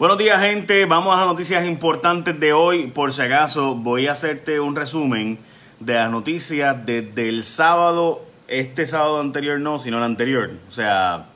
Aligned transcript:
Buenos 0.00 0.16
días, 0.16 0.40
gente. 0.40 0.86
Vamos 0.86 1.18
a 1.18 1.26
noticias 1.26 1.66
importantes 1.66 2.40
de 2.40 2.54
hoy. 2.54 2.86
Por 2.86 3.12
si 3.12 3.20
acaso, 3.20 3.74
voy 3.74 4.06
a 4.06 4.12
hacerte 4.12 4.58
un 4.58 4.74
resumen 4.74 5.38
de 5.78 5.92
las 5.92 6.10
noticias 6.10 6.86
desde 6.86 7.28
el 7.28 7.44
sábado, 7.44 8.24
este 8.48 8.86
sábado 8.86 9.20
anterior 9.20 9.60
no, 9.60 9.78
sino 9.78 9.98
el 9.98 10.04
anterior. 10.04 10.52
O 10.70 10.72
sea, 10.72 11.26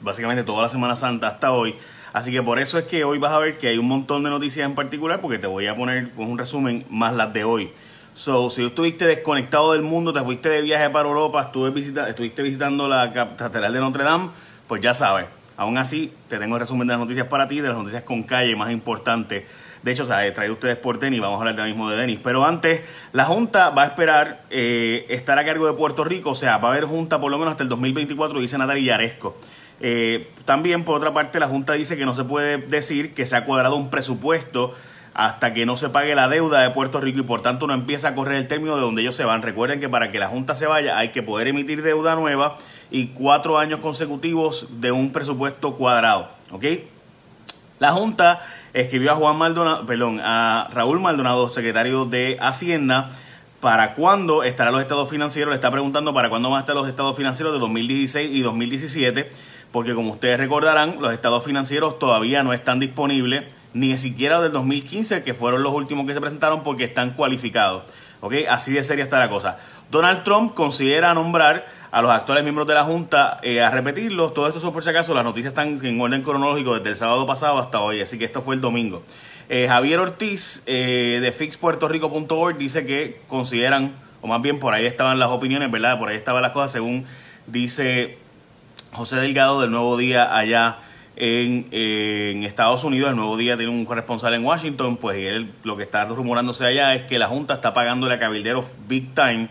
básicamente 0.00 0.44
toda 0.44 0.62
la 0.62 0.68
Semana 0.68 0.94
Santa 0.94 1.26
hasta 1.26 1.50
hoy. 1.50 1.74
Así 2.12 2.30
que 2.30 2.40
por 2.40 2.60
eso 2.60 2.78
es 2.78 2.84
que 2.84 3.02
hoy 3.02 3.18
vas 3.18 3.32
a 3.32 3.40
ver 3.40 3.58
que 3.58 3.66
hay 3.66 3.78
un 3.78 3.88
montón 3.88 4.22
de 4.22 4.30
noticias 4.30 4.64
en 4.64 4.76
particular, 4.76 5.20
porque 5.20 5.40
te 5.40 5.48
voy 5.48 5.66
a 5.66 5.74
poner 5.74 6.12
un 6.16 6.38
resumen 6.38 6.84
más 6.90 7.14
las 7.14 7.32
de 7.32 7.42
hoy. 7.42 7.72
So, 8.14 8.48
si 8.48 8.64
estuviste 8.64 9.06
desconectado 9.06 9.72
del 9.72 9.82
mundo, 9.82 10.12
te 10.12 10.20
fuiste 10.20 10.48
de 10.50 10.62
viaje 10.62 10.88
para 10.88 11.08
Europa, 11.08 11.42
estuve 11.42 11.70
visita, 11.70 12.08
estuviste 12.08 12.44
visitando 12.44 12.86
la 12.86 13.12
Catedral 13.12 13.72
de 13.72 13.80
Notre 13.80 14.04
Dame, 14.04 14.30
pues 14.68 14.80
ya 14.80 14.94
sabes 14.94 15.26
Aún 15.56 15.78
así, 15.78 16.12
te 16.28 16.38
tengo 16.38 16.56
el 16.56 16.60
resumen 16.60 16.88
de 16.88 16.94
las 16.94 17.00
noticias 17.00 17.26
para 17.28 17.46
ti, 17.46 17.60
de 17.60 17.68
las 17.68 17.76
noticias 17.76 18.02
con 18.02 18.24
calle 18.24 18.56
más 18.56 18.72
importantes. 18.72 19.44
De 19.82 19.92
hecho, 19.92 20.02
o 20.02 20.06
sea, 20.06 20.32
traído 20.34 20.54
ustedes 20.54 20.76
por 20.76 20.98
Denis, 20.98 21.20
vamos 21.20 21.36
a 21.36 21.40
hablar 21.40 21.56
ya 21.56 21.64
mismo 21.64 21.88
de 21.90 21.96
Denis. 21.96 22.18
Pero 22.22 22.44
antes, 22.44 22.82
la 23.12 23.24
Junta 23.24 23.70
va 23.70 23.82
a 23.82 23.86
esperar 23.86 24.44
eh, 24.50 25.06
estar 25.10 25.38
a 25.38 25.44
cargo 25.44 25.66
de 25.66 25.74
Puerto 25.74 26.04
Rico, 26.04 26.30
o 26.30 26.34
sea, 26.34 26.58
va 26.58 26.68
a 26.68 26.72
haber 26.72 26.86
Junta 26.86 27.20
por 27.20 27.30
lo 27.30 27.38
menos 27.38 27.52
hasta 27.52 27.62
el 27.62 27.68
2024, 27.68 28.40
dice 28.40 28.58
Natalia 28.58 28.94
Yaresco. 28.94 29.36
Eh, 29.80 30.32
también, 30.44 30.84
por 30.84 30.96
otra 30.96 31.12
parte, 31.12 31.38
la 31.38 31.48
Junta 31.48 31.74
dice 31.74 31.96
que 31.96 32.06
no 32.06 32.14
se 32.14 32.24
puede 32.24 32.58
decir 32.58 33.14
que 33.14 33.26
se 33.26 33.36
ha 33.36 33.44
cuadrado 33.44 33.76
un 33.76 33.90
presupuesto 33.90 34.74
hasta 35.14 35.54
que 35.54 35.64
no 35.64 35.76
se 35.76 35.90
pague 35.90 36.14
la 36.16 36.28
deuda 36.28 36.60
de 36.60 36.70
Puerto 36.70 37.00
Rico 37.00 37.20
y 37.20 37.22
por 37.22 37.40
tanto 37.40 37.68
no 37.68 37.74
empieza 37.74 38.08
a 38.08 38.14
correr 38.16 38.36
el 38.36 38.48
término 38.48 38.74
de 38.74 38.82
donde 38.82 39.02
ellos 39.02 39.14
se 39.14 39.24
van. 39.24 39.42
Recuerden 39.42 39.78
que 39.78 39.88
para 39.88 40.10
que 40.10 40.18
la 40.18 40.26
Junta 40.26 40.56
se 40.56 40.66
vaya 40.66 40.98
hay 40.98 41.10
que 41.10 41.22
poder 41.22 41.46
emitir 41.46 41.82
deuda 41.82 42.16
nueva 42.16 42.56
y 42.94 43.08
cuatro 43.08 43.58
años 43.58 43.80
consecutivos 43.80 44.68
de 44.80 44.92
un 44.92 45.10
presupuesto 45.10 45.74
cuadrado. 45.74 46.28
¿Ok? 46.52 46.64
La 47.80 47.90
Junta 47.90 48.40
escribió 48.72 49.10
a 49.10 49.16
Juan 49.16 49.36
Maldonado, 49.36 49.84
perdón, 49.84 50.20
a 50.22 50.68
Raúl 50.72 51.00
Maldonado, 51.00 51.48
secretario 51.48 52.04
de 52.04 52.36
Hacienda, 52.40 53.10
para 53.58 53.94
cuándo 53.94 54.44
estarán 54.44 54.74
los 54.74 54.80
estados 54.80 55.10
financieros. 55.10 55.50
Le 55.50 55.56
está 55.56 55.72
preguntando 55.72 56.14
para 56.14 56.28
cuándo 56.28 56.50
van 56.50 56.58
a 56.58 56.60
estar 56.60 56.76
los 56.76 56.86
estados 56.86 57.16
financieros 57.16 57.52
de 57.52 57.58
2016 57.58 58.30
y 58.30 58.42
2017, 58.42 59.28
porque 59.72 59.92
como 59.96 60.12
ustedes 60.12 60.38
recordarán, 60.38 60.98
los 61.00 61.12
estados 61.12 61.42
financieros 61.42 61.98
todavía 61.98 62.44
no 62.44 62.52
están 62.52 62.78
disponibles 62.78 63.42
ni 63.72 63.98
siquiera 63.98 64.40
del 64.40 64.52
2015, 64.52 65.24
que 65.24 65.34
fueron 65.34 65.64
los 65.64 65.74
últimos 65.74 66.06
que 66.06 66.14
se 66.14 66.20
presentaron 66.20 66.62
porque 66.62 66.84
están 66.84 67.14
cualificados. 67.14 67.82
¿Ok? 68.24 68.32
Así 68.48 68.72
de 68.72 68.82
seria 68.82 69.04
está 69.04 69.18
la 69.18 69.28
cosa. 69.28 69.58
Donald 69.90 70.24
Trump 70.24 70.54
considera 70.54 71.12
nombrar 71.12 71.66
a 71.90 72.00
los 72.00 72.10
actuales 72.10 72.42
miembros 72.42 72.66
de 72.66 72.72
la 72.72 72.82
Junta 72.82 73.38
eh, 73.42 73.60
a 73.60 73.68
repetirlos. 73.68 74.32
Todo 74.32 74.48
esto, 74.48 74.72
por 74.72 74.82
si 74.82 74.88
acaso, 74.88 75.12
las 75.12 75.24
noticias 75.24 75.52
están 75.52 75.78
en 75.84 76.00
orden 76.00 76.22
cronológico 76.22 76.74
desde 76.74 76.88
el 76.88 76.96
sábado 76.96 77.26
pasado 77.26 77.58
hasta 77.58 77.82
hoy, 77.82 78.00
así 78.00 78.16
que 78.16 78.24
esto 78.24 78.40
fue 78.40 78.54
el 78.54 78.62
domingo. 78.62 79.02
Eh, 79.50 79.66
Javier 79.68 80.00
Ortiz 80.00 80.62
eh, 80.64 81.18
de 81.20 81.32
fixpuertorico.org 81.32 82.56
dice 82.56 82.86
que 82.86 83.20
consideran, 83.28 83.92
o 84.22 84.26
más 84.26 84.40
bien 84.40 84.58
por 84.58 84.72
ahí 84.72 84.86
estaban 84.86 85.18
las 85.18 85.28
opiniones, 85.28 85.70
¿verdad? 85.70 85.98
Por 85.98 86.08
ahí 86.08 86.16
estaban 86.16 86.40
las 86.40 86.52
cosas, 86.52 86.72
según 86.72 87.04
dice 87.46 88.16
José 88.94 89.16
Delgado 89.16 89.60
del 89.60 89.70
Nuevo 89.70 89.98
Día 89.98 90.34
allá 90.34 90.78
en, 91.16 92.44
Estados 92.44 92.84
Unidos. 92.84 93.10
El 93.10 93.16
Nuevo 93.16 93.36
Día 93.36 93.56
tiene 93.56 93.72
un 93.72 93.84
corresponsal 93.84 94.34
en 94.34 94.44
Washington, 94.44 94.96
pues 94.96 95.16
él, 95.18 95.52
lo 95.62 95.76
que 95.76 95.82
está 95.82 96.04
rumorándose 96.04 96.66
allá 96.66 96.94
es 96.94 97.02
que 97.02 97.18
la 97.18 97.26
Junta 97.26 97.54
está 97.54 97.74
pagándole 97.74 98.14
a 98.14 98.18
cabilderos 98.18 98.66
big 98.88 99.14
time, 99.14 99.48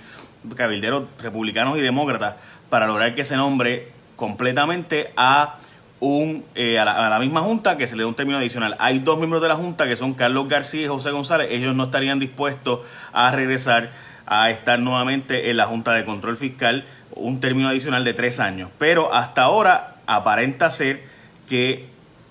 cabilderos 0.56 1.04
republicanos 1.20 1.78
y 1.78 1.82
demócratas, 1.82 2.36
para 2.70 2.88
lograr 2.88 3.16
que 3.16 3.26
se 3.26 3.36
nombre 3.36 3.92
completamente 4.16 5.12
a 5.16 5.58
un 6.00 6.44
eh, 6.56 6.78
a, 6.80 6.86
la, 6.86 7.20
misma 7.20 7.40
Junta 7.40 7.78
que 7.78 7.88
se 7.88 7.96
le 7.96 8.04
dé 8.04 8.06
un 8.06 8.16
término 8.16 8.38
adicional. 8.38 8.76
Hay 8.80 9.00
dos 9.00 9.18
miembros 9.18 9.42
de 9.42 9.48
la 9.48 9.56
Junta 9.56 9.88
que 9.88 9.96
son 9.96 10.14
Carlos 10.14 10.50
García 10.50 10.84
y 10.84 10.88
José 10.88 11.12
González. 11.12 11.48
Ellos 11.50 11.76
no 11.76 11.86
estarían 11.86 12.20
dispuestos 12.20 12.82
a 13.14 13.32
regresar 13.32 13.92
a 14.26 14.50
estar 14.50 14.80
nuevamente 14.80 15.50
en 15.50 15.58
la 15.58 15.66
Junta 15.66 15.94
de 15.94 16.06
Control 16.06 16.38
Fiscal 16.38 16.86
un 17.12 17.40
término 17.40 17.70
adicional 17.70 18.04
de 18.04 18.14
tres 18.14 18.40
años. 18.40 18.70
Pero 18.78 19.14
hasta 19.14 19.44
ahora 19.44 19.96
aparenta 20.06 20.70
ser 20.72 21.13
que 21.48 21.88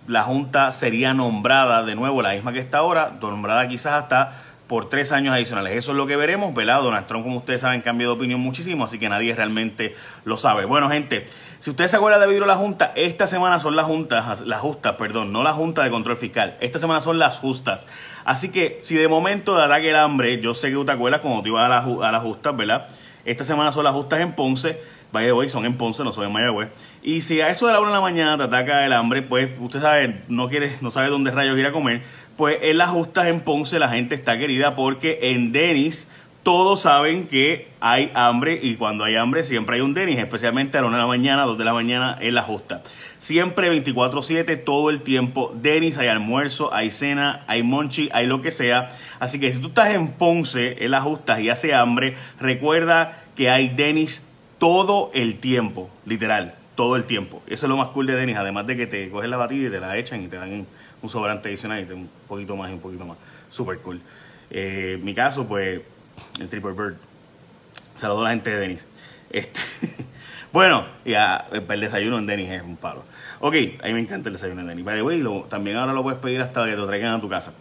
la 0.06 0.22
Junta 0.22 0.72
sería 0.72 1.14
nombrada 1.14 1.82
de 1.82 1.94
nuevo, 1.94 2.22
la 2.22 2.32
misma 2.32 2.52
que 2.52 2.58
está 2.58 2.78
ahora, 2.78 3.16
nombrada 3.20 3.68
quizás 3.68 3.94
hasta 3.94 4.42
por 4.66 4.88
tres 4.88 5.12
años 5.12 5.34
adicionales. 5.34 5.76
Eso 5.76 5.90
es 5.90 5.98
lo 5.98 6.06
que 6.06 6.16
veremos, 6.16 6.54
¿verdad? 6.54 6.82
Donald 6.82 7.06
Trump, 7.06 7.24
como 7.24 7.36
ustedes 7.36 7.60
saben, 7.60 7.82
cambió 7.82 8.08
de 8.08 8.14
opinión 8.14 8.40
muchísimo, 8.40 8.84
así 8.84 8.98
que 8.98 9.08
nadie 9.08 9.34
realmente 9.34 9.94
lo 10.24 10.38
sabe. 10.38 10.64
Bueno, 10.64 10.88
gente, 10.88 11.26
si 11.60 11.68
ustedes 11.68 11.90
se 11.90 11.98
acuerdan 11.98 12.20
de 12.20 12.26
vidrio 12.26 12.46
la 12.46 12.56
Junta, 12.56 12.92
esta 12.96 13.26
semana 13.26 13.60
son 13.60 13.76
las 13.76 13.84
juntas, 13.84 14.40
las 14.40 14.60
justas, 14.60 14.94
perdón, 14.94 15.30
no 15.30 15.42
la 15.42 15.52
Junta 15.52 15.84
de 15.84 15.90
Control 15.90 16.16
Fiscal, 16.16 16.56
esta 16.60 16.78
semana 16.78 17.02
son 17.02 17.18
las 17.18 17.36
justas. 17.36 17.86
Así 18.24 18.48
que 18.48 18.80
si 18.82 18.94
de 18.94 19.08
momento 19.08 19.56
de 19.56 19.64
ataque 19.64 19.90
el 19.90 19.96
hambre, 19.96 20.40
yo 20.40 20.54
sé 20.54 20.68
que 20.68 20.74
tú 20.74 20.86
te 20.86 20.92
acuerdas 20.92 21.20
cuando 21.20 21.42
te 21.42 21.50
ibas 21.50 21.70
a, 21.70 22.08
a 22.08 22.10
las 22.10 22.22
justas, 22.22 22.56
¿verdad? 22.56 22.88
Esta 23.26 23.44
semana 23.44 23.72
son 23.72 23.84
las 23.84 23.92
justas 23.92 24.20
en 24.20 24.32
Ponce 24.32 24.80
by 25.12 25.26
the 25.26 25.32
way, 25.32 25.48
son 25.48 25.64
en 25.66 25.76
Ponce, 25.76 26.02
no 26.02 26.12
son 26.12 26.24
en 26.24 26.32
Mayagüez. 26.32 26.70
Y 27.02 27.20
si 27.20 27.40
a 27.40 27.50
eso 27.50 27.66
de 27.66 27.72
la 27.72 27.80
una 27.80 27.90
de 27.90 27.96
la 27.96 28.00
mañana 28.00 28.36
te 28.36 28.44
ataca 28.44 28.84
el 28.86 28.92
hambre, 28.92 29.22
pues 29.22 29.50
usted 29.60 29.80
sabe, 29.80 30.22
no 30.28 30.48
quiere, 30.48 30.72
no 30.80 30.90
sabe 30.90 31.08
dónde 31.08 31.30
rayos 31.30 31.58
ir 31.58 31.66
a 31.66 31.72
comer, 31.72 32.02
pues 32.36 32.58
en 32.62 32.78
las 32.78 32.90
justas 32.90 33.26
en 33.26 33.40
Ponce 33.40 33.78
la 33.78 33.88
gente 33.88 34.14
está 34.14 34.38
querida 34.38 34.74
porque 34.74 35.18
en 35.22 35.52
Denis 35.52 36.08
todos 36.42 36.80
saben 36.80 37.28
que 37.28 37.68
hay 37.78 38.10
hambre 38.14 38.58
y 38.60 38.74
cuando 38.74 39.04
hay 39.04 39.14
hambre 39.14 39.44
siempre 39.44 39.76
hay 39.76 39.82
un 39.82 39.94
Denis, 39.94 40.18
especialmente 40.18 40.76
a 40.76 40.80
la 40.80 40.88
una 40.88 40.96
de 40.96 41.02
la 41.02 41.06
mañana, 41.06 41.44
dos 41.44 41.56
de 41.56 41.64
la 41.64 41.72
mañana 41.72 42.18
en 42.20 42.34
la 42.34 42.42
justa. 42.42 42.82
Siempre 43.18 43.70
24/7, 43.70 44.56
todo 44.56 44.90
el 44.90 45.02
tiempo. 45.02 45.54
Denis, 45.54 45.98
hay 45.98 46.08
almuerzo, 46.08 46.74
hay 46.74 46.90
cena, 46.90 47.44
hay 47.46 47.62
monchi, 47.62 48.08
hay 48.12 48.26
lo 48.26 48.42
que 48.42 48.50
sea. 48.50 48.88
Así 49.20 49.38
que 49.38 49.52
si 49.52 49.60
tú 49.60 49.68
estás 49.68 49.90
en 49.90 50.08
Ponce, 50.08 50.84
en 50.84 50.90
las 50.90 51.02
justas 51.02 51.38
y 51.38 51.48
hace 51.48 51.74
hambre, 51.74 52.16
recuerda 52.40 53.22
que 53.36 53.48
hay 53.48 53.68
Denis 53.68 54.26
todo 54.62 55.10
el 55.12 55.40
tiempo, 55.40 55.90
literal, 56.06 56.54
todo 56.76 56.94
el 56.94 57.04
tiempo. 57.04 57.42
Eso 57.48 57.66
es 57.66 57.68
lo 57.68 57.76
más 57.76 57.88
cool 57.88 58.06
de 58.06 58.14
Denis, 58.14 58.36
además 58.36 58.64
de 58.64 58.76
que 58.76 58.86
te 58.86 59.10
cogen 59.10 59.28
la 59.28 59.36
batida 59.36 59.66
y 59.66 59.70
te 59.72 59.80
la 59.80 59.96
echan 59.96 60.22
y 60.22 60.28
te 60.28 60.36
dan 60.36 60.64
un 61.02 61.08
sobrante 61.08 61.48
adicional 61.48 61.80
y 61.80 61.84
te 61.84 61.94
un 61.94 62.08
poquito 62.28 62.54
más 62.54 62.70
y 62.70 62.74
un 62.74 62.78
poquito 62.78 63.04
más. 63.04 63.18
Super 63.50 63.78
cool. 63.78 64.00
Eh, 64.50 65.00
mi 65.02 65.16
caso, 65.16 65.48
pues, 65.48 65.80
el 66.38 66.48
Triple 66.48 66.74
Bird. 66.74 66.94
Saludos 67.96 68.20
a 68.20 68.22
la 68.22 68.30
gente 68.30 68.50
de 68.50 68.56
Denis. 68.56 68.86
Este, 69.30 69.60
bueno, 70.52 70.86
ya, 71.04 71.48
el 71.50 71.80
desayuno 71.80 72.18
en 72.18 72.26
Denis 72.26 72.48
es 72.48 72.62
un 72.62 72.76
palo. 72.76 73.02
Ok, 73.40 73.54
a 73.82 73.88
mí 73.88 73.94
me 73.94 73.98
encanta 73.98 74.28
el 74.28 74.34
desayuno 74.34 74.60
en 74.60 74.68
Denis. 74.68 74.84
By 74.84 74.94
the 74.94 75.02
way, 75.02 75.24
también 75.48 75.76
ahora 75.76 75.92
lo 75.92 76.04
puedes 76.04 76.20
pedir 76.20 76.40
hasta 76.40 76.66
que 76.66 76.70
te 76.70 76.76
lo 76.76 76.86
traigan 76.86 77.14
a 77.14 77.20
tu 77.20 77.28
casa. 77.28 77.52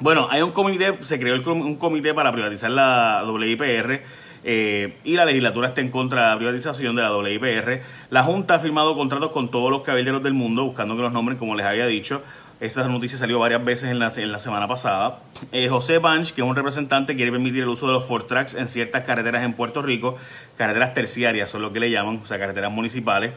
Bueno, 0.00 0.28
hay 0.30 0.42
un 0.42 0.50
comité, 0.50 0.98
se 1.00 1.18
creó 1.18 1.40
un 1.50 1.76
comité 1.76 2.12
para 2.12 2.30
privatizar 2.30 2.70
la 2.70 3.24
WIPR 3.26 4.02
eh, 4.44 4.98
y 5.04 5.16
la 5.16 5.24
legislatura 5.24 5.68
está 5.68 5.80
en 5.80 5.90
contra 5.90 6.22
de 6.22 6.28
la 6.28 6.36
privatización 6.36 6.96
de 6.96 7.02
la 7.02 7.16
WIPR. 7.16 7.82
La 8.10 8.22
Junta 8.22 8.54
ha 8.54 8.58
firmado 8.58 8.96
contratos 8.96 9.30
con 9.30 9.50
todos 9.50 9.70
los 9.70 9.82
cabilderos 9.82 10.22
del 10.22 10.34
mundo, 10.34 10.64
buscando 10.64 10.96
que 10.96 11.02
los 11.02 11.12
nombren, 11.12 11.38
como 11.38 11.54
les 11.54 11.66
había 11.66 11.86
dicho. 11.86 12.22
Esta 12.60 12.86
noticia 12.88 13.16
salió 13.16 13.38
varias 13.38 13.64
veces 13.64 13.90
en 13.90 13.98
la, 13.98 14.12
en 14.14 14.32
la 14.32 14.38
semana 14.38 14.68
pasada. 14.68 15.20
Eh, 15.50 15.68
José 15.68 15.98
Banch, 15.98 16.32
que 16.32 16.42
es 16.42 16.46
un 16.46 16.54
representante, 16.54 17.16
quiere 17.16 17.30
permitir 17.30 17.62
el 17.62 17.68
uso 17.68 17.86
de 17.86 17.94
los 17.94 18.04
Ford 18.04 18.24
Tracks 18.24 18.54
en 18.54 18.68
ciertas 18.68 19.04
carreteras 19.04 19.44
en 19.44 19.54
Puerto 19.54 19.80
Rico, 19.80 20.16
carreteras 20.56 20.92
terciarias, 20.92 21.48
son 21.48 21.62
lo 21.62 21.72
que 21.72 21.80
le 21.80 21.90
llaman, 21.90 22.20
o 22.22 22.26
sea, 22.26 22.38
carreteras 22.38 22.70
municipales. 22.70 23.32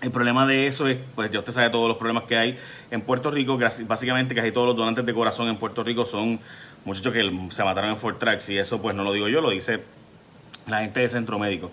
El 0.00 0.10
problema 0.10 0.46
de 0.46 0.66
eso 0.66 0.88
es, 0.88 0.98
pues 1.14 1.30
ya 1.30 1.40
usted 1.40 1.52
sabe 1.52 1.68
todos 1.68 1.86
los 1.86 1.98
problemas 1.98 2.22
que 2.22 2.34
hay 2.34 2.58
en 2.90 3.02
Puerto 3.02 3.30
Rico. 3.30 3.58
Básicamente 3.86 4.34
casi 4.34 4.50
todos 4.50 4.68
los 4.68 4.76
donantes 4.76 5.04
de 5.04 5.12
corazón 5.12 5.48
en 5.48 5.58
Puerto 5.58 5.84
Rico 5.84 6.06
son 6.06 6.40
muchachos 6.86 7.12
que 7.12 7.30
se 7.50 7.64
mataron 7.64 7.90
en 7.90 7.98
Ford 7.98 8.16
Tracks 8.16 8.48
y 8.48 8.56
eso 8.56 8.80
pues 8.80 8.96
no 8.96 9.04
lo 9.04 9.12
digo 9.12 9.28
yo, 9.28 9.42
lo 9.42 9.50
dice 9.50 9.80
la 10.66 10.80
gente 10.80 11.00
de 11.00 11.08
Centro 11.08 11.38
Médico. 11.38 11.70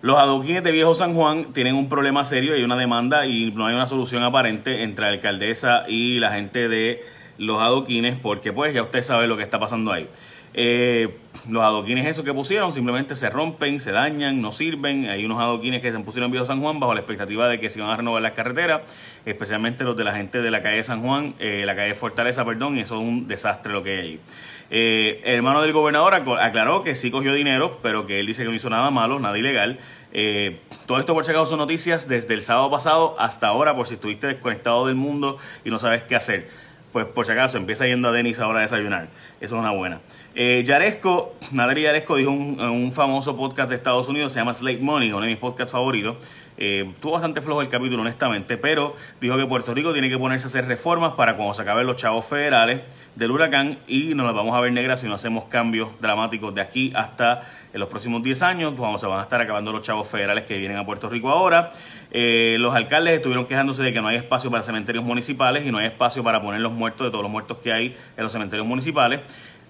Los 0.00 0.16
adoquines 0.16 0.62
de 0.62 0.70
Viejo 0.70 0.94
San 0.94 1.14
Juan 1.14 1.52
tienen 1.52 1.74
un 1.74 1.88
problema 1.88 2.24
serio 2.24 2.56
y 2.56 2.62
una 2.62 2.76
demanda 2.76 3.26
y 3.26 3.50
no 3.50 3.66
hay 3.66 3.74
una 3.74 3.88
solución 3.88 4.22
aparente 4.22 4.84
entre 4.84 5.06
la 5.06 5.12
alcaldesa 5.12 5.86
y 5.88 6.20
la 6.20 6.30
gente 6.30 6.68
de 6.68 7.04
los 7.36 7.60
adoquines 7.60 8.18
porque 8.18 8.52
pues 8.52 8.72
ya 8.72 8.82
usted 8.82 9.02
sabe 9.02 9.26
lo 9.26 9.36
que 9.36 9.42
está 9.42 9.58
pasando 9.58 9.92
ahí. 9.92 10.08
Eh, 10.54 11.16
los 11.48 11.62
adoquines 11.62 12.06
esos 12.06 12.24
que 12.24 12.32
pusieron 12.32 12.72
simplemente 12.72 13.16
se 13.16 13.30
rompen, 13.30 13.80
se 13.80 13.92
dañan, 13.92 14.40
no 14.40 14.52
sirven. 14.52 15.08
Hay 15.08 15.24
unos 15.24 15.40
adoquines 15.40 15.80
que 15.80 15.92
se 15.92 15.98
pusieron 16.00 16.26
en 16.26 16.32
Viejo 16.32 16.46
San 16.46 16.60
Juan 16.60 16.80
bajo 16.80 16.94
la 16.94 17.00
expectativa 17.00 17.48
de 17.48 17.60
que 17.60 17.70
se 17.70 17.78
iban 17.78 17.90
a 17.90 17.96
renovar 17.96 18.22
las 18.22 18.32
carreteras, 18.32 18.82
especialmente 19.24 19.84
los 19.84 19.96
de 19.96 20.04
la 20.04 20.14
gente 20.14 20.42
de 20.42 20.50
la 20.50 20.62
calle 20.62 20.82
San 20.84 21.02
Juan, 21.02 21.34
eh, 21.38 21.64
la 21.66 21.76
calle 21.76 21.94
Fortaleza, 21.94 22.44
perdón, 22.44 22.78
y 22.78 22.80
eso 22.80 22.96
es 22.96 23.02
un 23.02 23.26
desastre 23.28 23.72
lo 23.72 23.82
que 23.82 23.90
hay 23.90 23.98
ahí. 23.98 24.20
Eh, 24.70 25.20
el 25.24 25.36
hermano 25.36 25.62
del 25.62 25.72
gobernador 25.72 26.14
aclaró 26.14 26.82
que 26.82 26.94
sí 26.94 27.10
cogió 27.10 27.32
dinero, 27.32 27.78
pero 27.82 28.06
que 28.06 28.20
él 28.20 28.26
dice 28.26 28.42
que 28.42 28.48
no 28.48 28.54
hizo 28.54 28.70
nada 28.70 28.90
malo, 28.90 29.18
nada 29.18 29.38
ilegal. 29.38 29.78
Eh, 30.12 30.60
todo 30.86 30.98
esto 30.98 31.14
por 31.14 31.24
si 31.24 31.30
acaso 31.30 31.46
son 31.46 31.58
noticias 31.58 32.08
desde 32.08 32.34
el 32.34 32.42
sábado 32.42 32.70
pasado 32.70 33.16
hasta 33.18 33.48
ahora, 33.48 33.74
por 33.74 33.86
si 33.86 33.94
estuviste 33.94 34.26
desconectado 34.26 34.86
del 34.86 34.96
mundo 34.96 35.38
y 35.64 35.70
no 35.70 35.78
sabes 35.78 36.02
qué 36.02 36.16
hacer. 36.16 36.48
Pues 36.92 37.04
por 37.04 37.26
si 37.26 37.32
acaso 37.32 37.58
empieza 37.58 37.86
yendo 37.86 38.08
a 38.08 38.12
Denis 38.12 38.40
ahora 38.40 38.60
a 38.60 38.62
desayunar. 38.62 39.08
Eso 39.40 39.56
es 39.56 39.60
una 39.60 39.70
buena. 39.72 40.00
Eh, 40.34 40.62
Yaresco, 40.64 41.34
Naderi 41.52 41.82
Yaresco 41.82 42.16
dijo 42.16 42.30
un, 42.30 42.58
un, 42.60 42.92
famoso 42.92 43.36
podcast 43.36 43.68
de 43.68 43.76
Estados 43.76 44.08
Unidos, 44.08 44.32
se 44.32 44.38
llama 44.38 44.54
Slate 44.54 44.78
Money, 44.78 45.12
uno 45.12 45.20
de 45.20 45.28
mis 45.28 45.36
podcasts 45.36 45.72
favoritos, 45.72 46.16
Eh, 46.58 46.92
tuvo 47.00 47.12
bastante 47.12 47.40
flojo 47.40 47.62
el 47.62 47.68
capítulo, 47.68 48.02
honestamente, 48.02 48.56
pero 48.56 48.96
dijo 49.20 49.36
que 49.36 49.46
Puerto 49.46 49.72
Rico 49.72 49.92
tiene 49.92 50.10
que 50.10 50.18
ponerse 50.18 50.46
a 50.46 50.48
hacer 50.48 50.66
reformas 50.66 51.12
para 51.12 51.36
cuando 51.36 51.54
se 51.54 51.62
acaben 51.62 51.86
los 51.86 51.96
chavos 51.96 52.24
federales 52.26 52.80
del 53.14 53.30
huracán 53.30 53.78
y 53.86 54.14
nos 54.14 54.26
las 54.26 54.34
vamos 54.34 54.56
a 54.56 54.60
ver 54.60 54.72
negras 54.72 55.00
si 55.00 55.06
no 55.06 55.14
hacemos 55.14 55.44
cambios 55.44 55.88
dramáticos 56.00 56.54
de 56.54 56.60
aquí 56.60 56.92
hasta 56.96 57.42
en 57.72 57.78
los 57.78 57.88
próximos 57.88 58.22
10 58.22 58.42
años, 58.42 58.74
cuando 58.76 58.98
se 58.98 59.06
van 59.06 59.20
a 59.20 59.22
estar 59.22 59.40
acabando 59.40 59.72
los 59.72 59.82
chavos 59.82 60.08
federales 60.08 60.44
que 60.44 60.56
vienen 60.58 60.78
a 60.78 60.84
Puerto 60.84 61.08
Rico 61.08 61.30
ahora. 61.30 61.70
Eh, 62.10 62.56
los 62.58 62.74
alcaldes 62.74 63.14
estuvieron 63.14 63.46
quejándose 63.46 63.82
de 63.82 63.92
que 63.92 64.00
no 64.00 64.08
hay 64.08 64.16
espacio 64.16 64.50
para 64.50 64.62
cementerios 64.62 65.04
municipales 65.04 65.64
y 65.64 65.70
no 65.70 65.78
hay 65.78 65.86
espacio 65.86 66.24
para 66.24 66.42
poner 66.42 66.60
los 66.60 66.72
muertos 66.72 67.06
de 67.06 67.10
todos 67.10 67.22
los 67.22 67.30
muertos 67.30 67.58
que 67.58 67.72
hay 67.72 67.96
en 68.16 68.22
los 68.24 68.32
cementerios 68.32 68.66
municipales. 68.66 69.20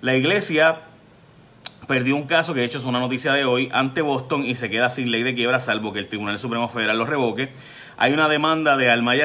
La 0.01 0.17
iglesia 0.17 0.81
perdió 1.89 2.15
un 2.15 2.25
caso 2.25 2.55
que 2.55 2.61
de 2.61 2.67
hecho 2.67 2.79
es 2.79 2.85
una 2.85 3.01
noticia 3.01 3.33
de 3.33 3.45
hoy 3.45 3.71
ante 3.73 4.03
Boston 4.03 4.45
y 4.45 4.55
se 4.55 4.71
queda 4.71 4.91
sin 4.91 5.11
ley 5.11 5.25
de 5.25 5.35
quiebra 5.35 5.59
salvo 5.59 5.93
que 5.93 5.99
el 5.99 6.07
Tribunal 6.07 6.39
Supremo 6.39 6.69
Federal 6.69 6.99
lo 6.99 7.07
revoque. 7.07 7.49
Hay 7.97 8.13
una 8.13 8.29
demanda 8.29 8.77
de 8.77 8.91
Alma 8.91 9.17
y 9.17 9.21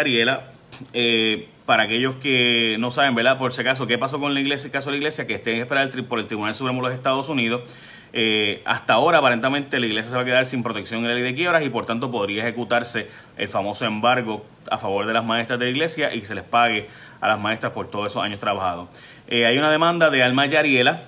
eh, 0.94 1.50
para 1.65 1.83
aquellos 1.83 2.15
que 2.15 2.77
no 2.80 2.89
saben, 2.89 3.13
¿verdad? 3.15 3.38
Por 3.38 3.54
si 3.54 3.62
acaso, 3.62 3.86
¿qué 3.86 3.98
pasó 3.98 4.19
con 4.19 4.33
la 4.33 4.39
iglesia, 4.39 4.68
el 4.68 4.71
caso 4.71 4.88
de 4.88 4.94
la 4.94 4.98
iglesia? 4.98 5.27
Que 5.27 5.36
estén 5.36 5.57
esperando 5.57 6.04
por 6.06 6.19
el 6.19 6.25
Tribunal 6.25 6.56
Supremo 6.56 6.81
de 6.81 6.89
los 6.89 6.98
Estados 6.98 7.30
Unidos. 7.30 7.62
Eh, 8.15 8.62
hasta 8.65 8.94
ahora, 8.94 9.18
aparentemente, 9.18 9.80
la 9.80 9.86
iglesia 9.86 10.12
se 10.12 10.15
va 10.15 10.21
a 10.21 10.25
quedar 10.25 10.45
sin 10.45 10.63
protección 10.63 11.01
en 11.01 11.10
la 11.10 11.15
ley 11.15 11.24
de 11.24 11.36
quiebras 11.36 11.63
y 11.63 11.69
por 11.69 11.86
tanto 11.86 12.12
podría 12.12 12.44
ejecutarse 12.44 13.10
el 13.38 13.50
famoso 13.50 13.86
embargo 13.86 14.45
a 14.71 14.77
favor 14.77 15.06
de 15.06 15.13
las 15.13 15.25
maestras 15.25 15.60
de 15.60 15.65
la 15.65 15.71
iglesia 15.71 16.13
y 16.13 16.21
que 16.21 16.25
se 16.25 16.36
les 16.36 16.44
pague 16.44 16.88
a 17.19 17.27
las 17.27 17.39
maestras 17.39 17.74
por 17.74 17.88
todos 17.88 18.12
esos 18.12 18.24
años 18.24 18.39
trabajados. 18.39 18.88
Eh, 19.27 19.45
hay 19.45 19.57
una 19.57 19.71
demanda 19.71 20.10
de 20.10 20.21
Alma 20.21 20.45
Yariela, 20.45 21.04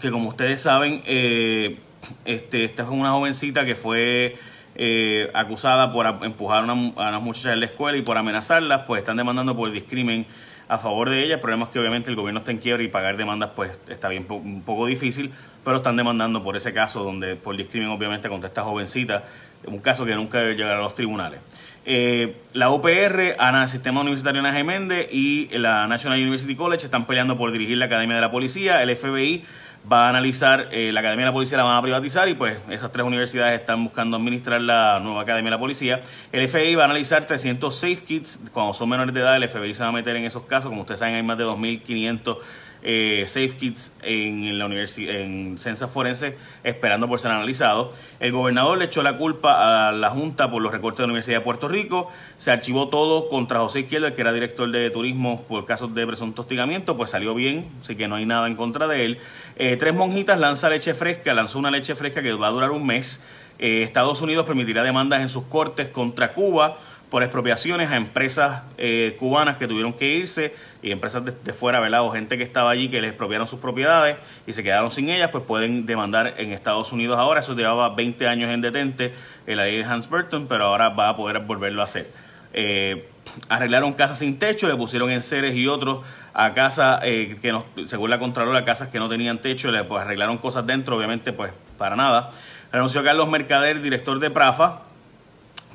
que 0.00 0.10
como 0.10 0.28
ustedes 0.28 0.60
saben, 0.60 1.02
eh, 1.06 1.78
este, 2.24 2.64
esta 2.64 2.84
es 2.84 2.88
una 2.88 3.10
jovencita 3.10 3.66
que 3.66 3.74
fue 3.74 4.36
eh, 4.76 5.30
acusada 5.34 5.92
por 5.92 6.06
empujar 6.24 6.62
a, 6.62 6.72
una, 6.72 6.92
a 6.96 7.08
unas 7.08 7.22
muchachas 7.22 7.54
en 7.54 7.60
la 7.60 7.66
escuela 7.66 7.98
y 7.98 8.02
por 8.02 8.16
amenazarlas, 8.16 8.82
pues 8.86 9.00
están 9.00 9.16
demandando 9.16 9.56
por 9.56 9.70
discrimen 9.70 10.26
a 10.68 10.78
favor 10.78 11.10
de 11.10 11.24
ella. 11.24 11.34
El 11.34 11.40
problema 11.40 11.64
es 11.64 11.70
que 11.70 11.78
obviamente 11.80 12.10
el 12.10 12.16
gobierno 12.16 12.40
está 12.40 12.50
en 12.50 12.58
quiebra 12.58 12.82
y 12.82 12.88
pagar 12.88 13.16
demandas 13.16 13.50
pues 13.56 13.78
está 13.88 14.08
bien 14.08 14.26
un 14.28 14.62
poco 14.62 14.86
difícil, 14.86 15.32
pero 15.64 15.78
están 15.78 15.96
demandando 15.96 16.42
por 16.44 16.56
ese 16.56 16.72
caso 16.72 17.02
donde 17.02 17.36
por 17.36 17.56
discrimen 17.56 17.88
obviamente 17.88 18.28
contra 18.28 18.48
esta 18.48 18.62
jovencita, 18.62 19.24
un 19.66 19.80
caso 19.80 20.04
que 20.04 20.14
nunca 20.14 20.38
debe 20.38 20.54
llegar 20.54 20.76
a 20.76 20.80
los 20.80 20.94
tribunales. 20.94 21.40
Eh, 21.90 22.36
la 22.52 22.70
UPR, 22.70 23.36
ANA, 23.38 23.66
Sistema 23.66 24.02
Universitario 24.02 24.40
Ana 24.40 24.52
Geméndez 24.52 25.08
y 25.10 25.48
la 25.56 25.86
National 25.86 26.18
University 26.18 26.54
College 26.54 26.84
están 26.84 27.06
peleando 27.06 27.38
por 27.38 27.50
dirigir 27.50 27.78
la 27.78 27.86
Academia 27.86 28.14
de 28.14 28.20
la 28.20 28.30
Policía. 28.30 28.82
El 28.82 28.94
FBI 28.94 29.42
va 29.90 30.04
a 30.04 30.08
analizar, 30.10 30.68
eh, 30.70 30.92
la 30.92 31.00
Academia 31.00 31.24
de 31.24 31.30
la 31.30 31.32
Policía 31.32 31.56
la 31.56 31.64
van 31.64 31.78
a 31.78 31.80
privatizar 31.80 32.28
y 32.28 32.34
pues 32.34 32.58
esas 32.68 32.92
tres 32.92 33.06
universidades 33.06 33.58
están 33.58 33.84
buscando 33.84 34.18
administrar 34.18 34.60
la 34.60 35.00
nueva 35.00 35.22
Academia 35.22 35.46
de 35.46 35.56
la 35.56 35.60
Policía. 35.60 36.02
El 36.30 36.46
FBI 36.46 36.74
va 36.74 36.82
a 36.82 36.84
analizar 36.84 37.26
300 37.26 37.74
safe 37.74 38.04
kits, 38.04 38.38
cuando 38.52 38.74
son 38.74 38.90
menores 38.90 39.14
de 39.14 39.20
edad 39.20 39.36
el 39.36 39.48
FBI 39.48 39.74
se 39.74 39.82
va 39.82 39.88
a 39.88 39.92
meter 39.92 40.14
en 40.14 40.26
esos 40.26 40.42
casos, 40.42 40.68
como 40.68 40.82
ustedes 40.82 41.00
saben 41.00 41.14
hay 41.14 41.22
más 41.22 41.38
de 41.38 41.44
2.500 41.44 42.36
eh, 42.82 43.24
safe 43.26 43.56
kits 43.56 43.92
en 44.02 44.58
la 44.58 44.66
universidad, 44.66 45.16
en 45.16 45.58
Censa 45.58 45.88
Forense, 45.88 46.36
esperando 46.64 47.08
por 47.08 47.18
ser 47.18 47.30
analizados. 47.30 47.96
El 48.20 48.32
gobernador 48.32 48.78
le 48.78 48.86
echó 48.86 49.02
la 49.02 49.16
culpa 49.16 49.88
a 49.88 49.92
la 49.92 50.10
Junta 50.10 50.50
por 50.50 50.62
los 50.62 50.72
recortes 50.72 50.98
de 50.98 51.06
la 51.06 51.12
Universidad 51.12 51.38
de 51.38 51.44
Puerto 51.44 51.68
Rico. 51.68 52.10
Se 52.38 52.50
archivó 52.50 52.88
todo 52.88 53.28
contra 53.28 53.60
José 53.60 53.80
Izquierdo, 53.80 54.14
que 54.14 54.20
era 54.20 54.32
director 54.32 54.70
de 54.70 54.90
turismo 54.90 55.42
por 55.48 55.66
casos 55.66 55.94
de 55.94 56.06
presunto 56.06 56.42
hostigamiento, 56.42 56.96
pues 56.96 57.10
salió 57.10 57.34
bien, 57.34 57.68
así 57.82 57.96
que 57.96 58.08
no 58.08 58.16
hay 58.16 58.26
nada 58.26 58.46
en 58.46 58.56
contra 58.56 58.86
de 58.86 59.04
él. 59.04 59.18
Eh, 59.56 59.76
tres 59.76 59.94
monjitas 59.94 60.38
lanza 60.38 60.68
leche 60.68 60.94
fresca, 60.94 61.34
lanzó 61.34 61.58
una 61.58 61.70
leche 61.70 61.94
fresca 61.94 62.22
que 62.22 62.32
va 62.32 62.48
a 62.48 62.50
durar 62.50 62.70
un 62.70 62.86
mes. 62.86 63.20
Eh, 63.58 63.82
Estados 63.82 64.22
Unidos 64.22 64.46
permitirá 64.46 64.84
demandas 64.84 65.20
en 65.20 65.28
sus 65.28 65.44
cortes 65.44 65.88
contra 65.88 66.32
Cuba 66.32 66.76
por 67.10 67.22
expropiaciones 67.22 67.90
a 67.90 67.96
empresas 67.96 68.62
eh, 68.76 69.16
cubanas 69.18 69.56
que 69.56 69.66
tuvieron 69.66 69.92
que 69.92 70.08
irse 70.08 70.54
y 70.82 70.90
empresas 70.90 71.22
de, 71.24 71.52
fuera, 71.52 71.80
¿verdad? 71.80 72.02
O 72.02 72.10
gente 72.10 72.36
que 72.36 72.44
estaba 72.44 72.70
allí 72.70 72.88
que 72.88 73.00
les 73.00 73.10
expropiaron 73.10 73.48
sus 73.48 73.60
propiedades 73.60 74.16
y 74.46 74.52
se 74.52 74.62
quedaron 74.62 74.90
sin 74.90 75.08
ellas, 75.08 75.30
pues 75.30 75.44
pueden 75.44 75.86
demandar 75.86 76.34
en 76.36 76.52
Estados 76.52 76.92
Unidos 76.92 77.18
ahora. 77.18 77.40
Eso 77.40 77.54
llevaba 77.54 77.94
20 77.94 78.28
años 78.28 78.50
en 78.50 78.60
detente 78.60 79.14
en 79.46 79.56
la 79.56 79.64
ley 79.64 79.78
de 79.78 79.84
Hans 79.84 80.08
Burton, 80.08 80.46
pero 80.48 80.66
ahora 80.66 80.90
va 80.90 81.10
a 81.10 81.16
poder 81.16 81.40
volverlo 81.40 81.80
a 81.80 81.84
hacer. 81.84 82.10
Eh, 82.52 83.08
arreglaron 83.48 83.92
casas 83.92 84.18
sin 84.18 84.38
techo, 84.38 84.68
le 84.68 84.76
pusieron 84.76 85.10
en 85.10 85.22
seres 85.22 85.54
y 85.54 85.66
otros 85.66 86.04
a 86.34 86.54
casas 86.54 87.00
eh, 87.04 87.38
que, 87.40 87.52
no, 87.52 87.64
según 87.86 88.10
la 88.10 88.18
Contralora, 88.18 88.64
casas 88.64 88.88
que 88.88 88.98
no 88.98 89.08
tenían 89.08 89.38
techo, 89.38 89.70
le 89.70 89.84
pues, 89.84 90.02
arreglaron 90.02 90.38
cosas 90.38 90.66
dentro, 90.66 90.96
obviamente, 90.96 91.32
pues 91.32 91.52
para 91.76 91.96
nada. 91.96 92.30
Renunció 92.70 93.02
Carlos 93.02 93.28
Mercader, 93.28 93.80
director 93.80 94.18
de 94.18 94.30
Prafa, 94.30 94.82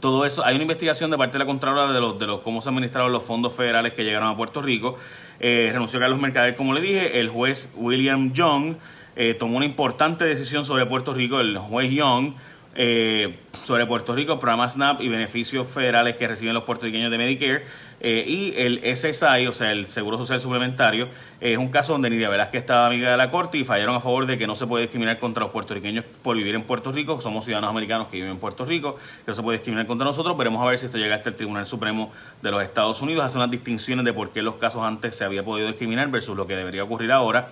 todo 0.04 0.26
eso. 0.26 0.46
Hay 0.46 0.56
una 0.56 0.64
investigación 0.64 1.12
de 1.12 1.18
parte 1.18 1.38
de 1.38 1.40
la 1.40 1.46
Contralora 1.46 1.94
de 1.94 2.02
los, 2.02 2.20
de 2.20 2.28
los 2.28 2.42
cómo 2.42 2.62
se 2.62 2.68
administraron 2.68 3.14
los 3.14 3.24
fondos 3.24 3.54
federales 3.54 3.94
que 3.94 4.04
llegaron 4.04 4.28
a 4.28 4.36
Puerto 4.36 4.62
Rico. 4.62 4.98
Eh, 5.40 5.70
renunció 5.72 5.98
Carlos 5.98 6.20
Mercader, 6.20 6.58
como 6.58 6.74
le 6.74 6.82
dije. 6.82 7.22
El 7.22 7.30
juez 7.30 7.72
William 7.78 8.34
Young 8.34 8.76
eh, 9.16 9.34
tomó 9.34 9.56
una 9.56 9.66
importante 9.66 10.26
decisión 10.26 10.66
sobre 10.66 10.86
Puerto 10.86 11.14
Rico. 11.14 11.40
El 11.40 11.58
juez 11.58 11.90
Young 11.90 12.34
eh, 12.76 13.40
sobre 13.64 13.86
Puerto 13.86 14.16
Rico, 14.16 14.40
programas 14.40 14.74
SNAP 14.74 15.02
y 15.02 15.10
beneficios 15.10 15.68
federales 15.68 16.18
que 16.18 16.28
reciben 16.28 16.54
los 16.54 16.64
puertorriqueños 16.64 17.12
de 17.12 17.18
Medicare. 17.18 17.66
Eh, 18.02 18.26
y 18.28 18.54
el 18.58 18.82
SSI, 18.98 19.48
o 19.48 19.54
sea, 19.54 19.72
el 19.72 19.88
Seguro 19.88 20.18
Social 20.18 20.42
Suplementario, 20.42 21.08
es 21.40 21.58
un 21.58 21.70
caso 21.70 21.94
donde 21.94 22.10
Nidia 22.10 22.28
Velázquez 22.28 22.60
estaba 22.60 22.88
amiga 22.88 23.12
de 23.12 23.16
la 23.16 23.32
Corte 23.32 23.58
y 23.58 23.64
fallaron 23.64 23.96
a 23.96 24.02
favor 24.02 24.26
de 24.26 24.38
que 24.38 24.46
no 24.46 24.56
se 24.56 24.68
puede 24.68 24.84
discriminar 24.84 25.20
contra 25.20 25.44
los 25.44 25.52
puertorriqueños 25.52 26.04
por 26.22 26.36
vivir 26.36 26.56
en 26.56 26.64
Puerto 26.64 26.92
Rico. 26.92 27.22
Somos 27.22 27.46
ciudadanos 27.46 27.70
americanos 27.70 28.08
que 28.08 28.18
viven 28.18 28.32
en 28.32 28.40
Puerto 28.40 28.66
Rico, 28.66 28.98
que 29.24 29.32
no 29.32 29.36
se 29.36 29.42
puede 29.42 29.60
discriminar 29.60 29.88
contra 29.88 30.06
nosotros. 30.06 30.36
Veremos 30.38 30.62
a 30.62 30.66
ver 30.66 30.80
si 30.80 30.88
esto 30.88 30.98
llega 30.98 31.16
hasta 31.16 31.30
el 31.30 31.36
Tribunal 31.36 31.66
Supremo 31.66 32.12
de 32.42 32.52
los 32.52 32.62
Estados 32.62 33.02
Unidos. 33.02 33.24
Hace 33.24 33.38
unas 33.38 33.52
distinciones 33.52 34.04
de 34.04 34.12
por 34.12 34.32
qué 34.32 34.42
los 34.42 34.56
casos 34.56 34.84
antes 34.84 35.16
se 35.16 35.24
había 35.24 35.46
podido 35.46 35.68
discriminar 35.68 36.10
versus 36.10 36.36
lo 36.36 36.46
que 36.46 36.58
debería 36.58 36.84
ocurrir 36.84 37.12
ahora. 37.14 37.48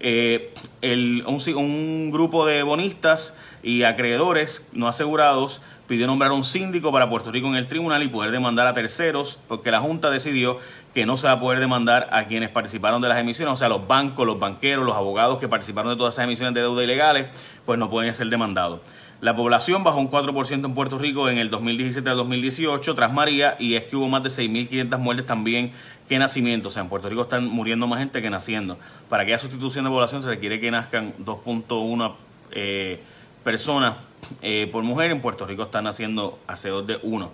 Eh, 0.00 0.52
el, 0.82 1.24
un, 1.26 1.40
un, 1.56 2.10
grupo 2.10 2.44
de 2.44 2.62
bonistas 2.62 3.36
y 3.62 3.82
acreedores 3.84 4.66
no 4.72 4.88
asegurados 4.88 5.62
pidió 5.86 6.06
nombrar 6.06 6.32
un 6.32 6.44
síndico 6.44 6.92
para 6.92 7.08
Puerto 7.08 7.30
Rico 7.30 7.48
en 7.48 7.56
el 7.56 7.66
tribunal 7.66 8.02
y 8.02 8.08
poder 8.08 8.30
demandar 8.30 8.66
a 8.66 8.74
terceros, 8.74 9.38
porque 9.48 9.70
la 9.70 9.80
Junta 9.80 10.10
decidió 10.10 10.58
que 10.94 11.06
no 11.06 11.16
se 11.16 11.26
va 11.26 11.34
a 11.34 11.40
poder 11.40 11.60
demandar 11.60 12.08
a 12.10 12.26
quienes 12.26 12.48
participaron 12.48 13.00
de 13.02 13.08
las 13.08 13.18
emisiones, 13.18 13.54
o 13.54 13.56
sea, 13.56 13.68
los 13.68 13.86
bancos, 13.86 14.26
los 14.26 14.38
banqueros, 14.38 14.84
los 14.84 14.96
abogados 14.96 15.38
que 15.38 15.48
participaron 15.48 15.92
de 15.92 15.96
todas 15.96 16.14
esas 16.14 16.24
emisiones 16.24 16.54
de 16.54 16.60
deuda 16.60 16.82
ilegales, 16.82 17.26
pues 17.64 17.78
no 17.78 17.88
pueden 17.88 18.12
ser 18.14 18.28
demandados. 18.28 18.80
La 19.20 19.34
población 19.34 19.82
bajó 19.82 19.98
un 19.98 20.10
4% 20.10 20.64
en 20.66 20.74
Puerto 20.74 20.98
Rico 20.98 21.30
en 21.30 21.38
el 21.38 21.48
2017 21.48 22.08
al 22.10 22.18
2018 22.18 22.94
tras 22.94 23.12
María 23.12 23.56
y 23.58 23.76
es 23.76 23.84
que 23.84 23.96
hubo 23.96 24.08
más 24.08 24.22
de 24.22 24.28
6.500 24.28 24.98
muertes 24.98 25.24
también 25.24 25.72
que 26.06 26.18
nacimientos. 26.18 26.72
O 26.72 26.74
sea, 26.74 26.82
en 26.82 26.90
Puerto 26.90 27.08
Rico 27.08 27.22
están 27.22 27.46
muriendo 27.46 27.86
más 27.86 27.98
gente 27.98 28.20
que 28.20 28.28
naciendo. 28.28 28.78
Para 29.08 29.24
que 29.24 29.32
haya 29.32 29.38
sustitución 29.38 29.86
de 29.86 29.90
población 29.90 30.22
se 30.22 30.28
requiere 30.28 30.60
que 30.60 30.70
nazcan 30.70 31.14
2.1 31.24 32.14
eh, 32.52 33.00
personas 33.42 33.94
eh, 34.42 34.68
por 34.70 34.84
mujer. 34.84 35.10
En 35.10 35.22
Puerto 35.22 35.46
Rico 35.46 35.62
están 35.62 35.84
naciendo 35.84 36.38
alrededor 36.46 36.84
de 36.84 36.98
1. 37.02 37.32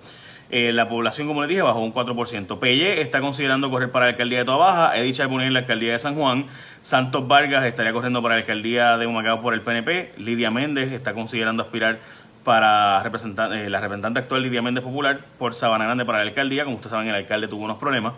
Eh, 0.54 0.70
la 0.70 0.86
población, 0.86 1.26
como 1.26 1.40
les 1.40 1.48
dije, 1.48 1.62
bajó 1.62 1.80
un 1.80 1.94
4%. 1.94 2.58
Pelle 2.58 3.00
está 3.00 3.22
considerando 3.22 3.70
correr 3.70 3.90
para 3.90 4.04
la 4.04 4.10
alcaldía 4.10 4.40
de 4.40 4.44
Toa 4.44 4.58
Baja. 4.58 4.98
Edith 4.98 5.16
Charbonnier 5.16 5.46
en 5.46 5.54
la 5.54 5.60
alcaldía 5.60 5.92
de 5.92 5.98
San 5.98 6.14
Juan. 6.14 6.44
Santos 6.82 7.26
Vargas 7.26 7.64
estaría 7.64 7.94
corriendo 7.94 8.20
para 8.22 8.34
la 8.34 8.40
alcaldía 8.42 8.98
de 8.98 9.06
Humacao 9.06 9.40
por 9.40 9.54
el 9.54 9.62
PNP. 9.62 10.12
Lidia 10.18 10.50
Méndez 10.50 10.92
está 10.92 11.14
considerando 11.14 11.62
aspirar 11.62 12.00
para 12.44 13.02
representar, 13.02 13.50
eh, 13.54 13.70
la 13.70 13.80
representante 13.80 14.20
actual 14.20 14.42
Lidia 14.42 14.60
Méndez 14.60 14.84
Popular 14.84 15.20
por 15.38 15.54
Sabana 15.54 15.86
Grande 15.86 16.04
para 16.04 16.18
la 16.18 16.24
alcaldía. 16.24 16.64
Como 16.64 16.76
ustedes 16.76 16.90
saben, 16.90 17.08
el 17.08 17.14
alcalde 17.14 17.48
tuvo 17.48 17.64
unos 17.64 17.78
problemas. 17.78 18.12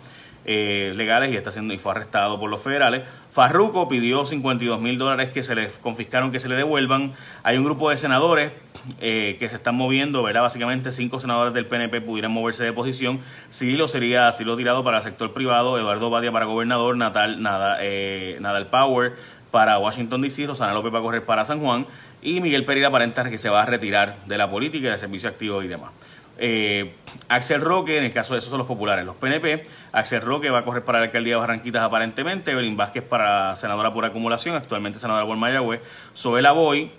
Eh, 0.47 0.93
legales 0.95 1.33
y 1.33 1.35
está 1.37 1.51
siendo 1.51 1.73
y 1.73 1.79
fue 1.79 1.91
arrestado 1.91 2.39
por 2.39 2.51
los 2.51 2.61
federales. 2.61 3.01
Farruco 3.31 3.87
pidió 3.87 4.25
52 4.25 4.79
mil 4.79 4.99
dólares 4.99 5.31
que 5.31 5.41
se 5.41 5.55
le 5.55 5.67
confiscaron, 5.81 6.31
que 6.31 6.39
se 6.39 6.47
le 6.47 6.55
devuelvan. 6.55 7.13
Hay 7.41 7.57
un 7.57 7.63
grupo 7.63 7.89
de 7.89 7.97
senadores 7.97 8.51
eh, 8.99 9.37
que 9.39 9.49
se 9.49 9.55
están 9.55 9.73
moviendo, 9.73 10.21
¿verdad? 10.21 10.43
Básicamente 10.43 10.91
cinco 10.91 11.19
senadores 11.19 11.51
del 11.55 11.65
PNP 11.65 11.99
pudieran 12.01 12.31
moverse 12.31 12.63
de 12.63 12.73
posición. 12.73 13.21
lo 13.59 13.87
sería 13.87 14.31
lo 14.39 14.55
tirado 14.55 14.83
para 14.83 14.99
el 14.99 15.03
sector 15.03 15.33
privado, 15.33 15.79
Eduardo 15.79 16.11
Badia 16.11 16.31
para 16.31 16.45
gobernador, 16.45 16.95
Natal, 16.95 17.41
nada, 17.41 17.77
eh, 17.81 18.37
Nadal 18.39 18.67
Power 18.67 19.13
para 19.49 19.79
Washington 19.79 20.21
DC, 20.21 20.45
Rosana 20.45 20.73
López 20.73 20.93
va 20.93 20.99
a 20.99 21.01
correr 21.01 21.25
para 21.25 21.45
San 21.45 21.59
Juan 21.59 21.87
y 22.21 22.41
Miguel 22.41 22.65
Pereira 22.65 22.89
aparenta 22.89 23.27
que 23.29 23.37
se 23.37 23.49
va 23.49 23.63
a 23.63 23.65
retirar 23.65 24.17
de 24.27 24.37
la 24.37 24.51
política, 24.51 24.91
de 24.91 24.97
servicio 24.99 25.29
activo 25.29 25.63
y 25.63 25.67
demás. 25.67 25.91
Eh, 26.37 26.93
Axel 27.29 27.61
Roque, 27.61 27.97
en 27.97 28.03
el 28.03 28.13
caso 28.13 28.33
de 28.33 28.39
esos 28.39 28.49
son 28.49 28.59
los 28.59 28.67
populares, 28.67 29.05
los 29.05 29.15
PNP. 29.15 29.65
Axel 29.91 30.21
Roque 30.21 30.49
va 30.49 30.59
a 30.59 30.65
correr 30.65 30.83
para 30.83 30.99
la 30.99 31.05
alcaldía 31.05 31.35
de 31.35 31.39
Barranquitas 31.39 31.83
aparentemente. 31.83 32.51
Evelyn 32.51 32.77
Vázquez 32.77 33.03
para 33.03 33.55
senadora 33.55 33.93
por 33.93 34.05
acumulación, 34.05 34.55
actualmente 34.55 34.99
senadora 34.99 35.25
por 35.25 35.37
Mayagüez. 35.37 35.81
Soela 36.13 36.51
Boy 36.51 36.91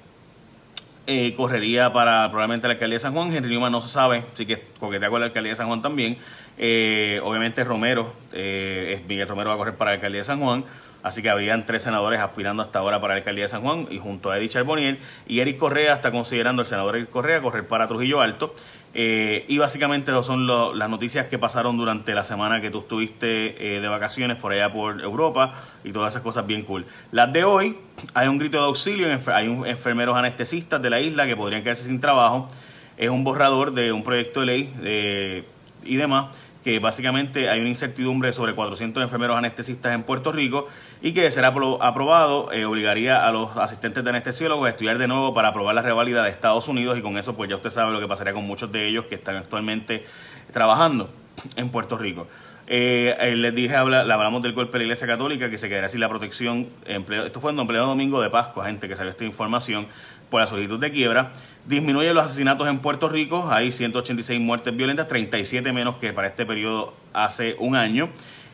eh, 1.06 1.34
correría 1.36 1.92
para 1.92 2.28
probablemente 2.30 2.66
la 2.66 2.74
alcaldía 2.74 2.96
de 2.96 3.00
San 3.00 3.12
Juan. 3.12 3.32
Henry 3.34 3.50
Newman 3.50 3.72
no 3.72 3.82
se 3.82 3.88
sabe, 3.88 4.24
así 4.32 4.46
que 4.46 4.64
coquetea 4.80 5.10
con 5.10 5.20
la 5.20 5.26
alcaldía 5.26 5.52
de 5.52 5.56
San 5.56 5.68
Juan 5.68 5.82
también. 5.82 6.18
Eh, 6.58 7.20
obviamente 7.22 7.62
Romero, 7.64 8.12
Miguel 8.32 9.28
Romero 9.28 9.50
va 9.50 9.54
a 9.54 9.58
correr 9.58 9.74
para 9.74 9.90
la 9.90 9.94
alcaldía 9.96 10.20
de 10.20 10.24
San 10.24 10.40
Juan. 10.40 10.64
Así 11.06 11.22
que 11.22 11.30
habrían 11.30 11.64
tres 11.66 11.84
senadores 11.84 12.18
aspirando 12.18 12.64
hasta 12.64 12.80
ahora 12.80 13.00
para 13.00 13.14
la 13.14 13.18
alcaldía 13.18 13.44
de 13.44 13.48
San 13.48 13.62
Juan 13.62 13.86
y 13.90 14.00
junto 14.00 14.28
a 14.28 14.38
Eddie 14.38 14.48
Charbonnier 14.48 14.98
y 15.28 15.38
Eric 15.38 15.56
Correa 15.56 15.94
está 15.94 16.10
considerando 16.10 16.62
el 16.62 16.66
senador 16.66 16.96
Eric 16.96 17.10
Correa 17.10 17.40
correr 17.40 17.68
para 17.68 17.86
Trujillo 17.86 18.20
Alto. 18.20 18.56
Eh, 18.98 19.44
y 19.48 19.58
básicamente 19.58 20.10
esas 20.10 20.24
son 20.24 20.46
las 20.46 20.88
noticias 20.88 21.26
que 21.26 21.38
pasaron 21.38 21.76
durante 21.76 22.14
la 22.14 22.24
semana 22.24 22.62
que 22.62 22.70
tú 22.70 22.78
estuviste 22.78 23.76
eh, 23.76 23.80
de 23.82 23.88
vacaciones 23.88 24.38
por 24.38 24.54
allá 24.54 24.72
por 24.72 25.02
Europa 25.02 25.52
y 25.84 25.92
todas 25.92 26.14
esas 26.14 26.22
cosas 26.22 26.46
bien 26.46 26.62
cool. 26.62 26.86
Las 27.12 27.30
de 27.30 27.44
hoy, 27.44 27.76
hay 28.14 28.28
un 28.28 28.38
grito 28.38 28.56
de 28.56 28.64
auxilio, 28.64 29.06
hay 29.34 29.48
un 29.48 29.66
enfermeros 29.66 30.16
anestesistas 30.16 30.80
de 30.80 30.88
la 30.88 30.98
isla 30.98 31.26
que 31.26 31.36
podrían 31.36 31.62
quedarse 31.62 31.84
sin 31.84 32.00
trabajo. 32.00 32.48
Es 32.96 33.10
un 33.10 33.22
borrador 33.22 33.74
de 33.74 33.92
un 33.92 34.02
proyecto 34.02 34.40
de 34.40 34.46
ley 34.46 34.74
eh, 34.82 35.44
y 35.84 35.96
demás 35.96 36.28
que 36.66 36.80
básicamente 36.80 37.48
hay 37.48 37.60
una 37.60 37.68
incertidumbre 37.68 38.32
sobre 38.32 38.56
400 38.56 39.00
enfermeros 39.00 39.38
anestesistas 39.38 39.94
en 39.94 40.02
Puerto 40.02 40.32
Rico 40.32 40.66
y 41.00 41.12
que 41.12 41.22
de 41.22 41.30
ser 41.30 41.44
aprobado 41.44 42.50
eh, 42.50 42.64
obligaría 42.64 43.24
a 43.24 43.30
los 43.30 43.56
asistentes 43.56 44.02
de 44.02 44.10
anestesiólogos 44.10 44.66
a 44.66 44.70
estudiar 44.70 44.98
de 44.98 45.06
nuevo 45.06 45.32
para 45.32 45.46
aprobar 45.46 45.76
la 45.76 45.82
revalida 45.82 46.24
de 46.24 46.30
Estados 46.30 46.66
Unidos 46.66 46.98
y 46.98 47.02
con 47.02 47.18
eso 47.18 47.36
pues 47.36 47.48
ya 47.48 47.54
usted 47.54 47.70
sabe 47.70 47.92
lo 47.92 48.00
que 48.00 48.08
pasaría 48.08 48.32
con 48.32 48.44
muchos 48.44 48.72
de 48.72 48.88
ellos 48.88 49.04
que 49.04 49.14
están 49.14 49.36
actualmente 49.36 50.04
trabajando 50.50 51.08
en 51.54 51.68
Puerto 51.68 51.98
Rico. 51.98 52.26
Eh, 52.68 53.16
eh, 53.20 53.36
les 53.36 53.54
dije, 53.54 53.76
habla, 53.76 54.04
le 54.04 54.12
hablamos 54.12 54.42
del 54.42 54.52
golpe 54.52 54.72
de 54.72 54.78
la 54.78 54.84
Iglesia 54.84 55.06
Católica, 55.06 55.48
que 55.50 55.58
se 55.58 55.68
quedaría 55.68 55.88
sin 55.88 56.00
la 56.00 56.08
protección. 56.08 56.68
Empleo, 56.84 57.24
esto 57.24 57.40
fue 57.40 57.52
en 57.52 57.66
pleno 57.66 57.86
domingo 57.86 58.20
de 58.20 58.28
Pascua, 58.28 58.66
gente, 58.66 58.88
que 58.88 58.96
salió 58.96 59.10
esta 59.10 59.24
información 59.24 59.86
por 60.30 60.40
la 60.40 60.46
solicitud 60.46 60.80
de 60.80 60.90
quiebra. 60.90 61.32
Disminuye 61.66 62.12
los 62.12 62.26
asesinatos 62.26 62.68
en 62.68 62.80
Puerto 62.80 63.08
Rico, 63.08 63.48
hay 63.50 63.70
186 63.70 64.40
muertes 64.40 64.76
violentas, 64.76 65.06
37 65.06 65.72
menos 65.72 65.96
que 65.96 66.12
para 66.12 66.26
este 66.26 66.44
periodo 66.44 66.94
hace 67.12 67.54
un 67.58 67.76
año. 67.76 68.08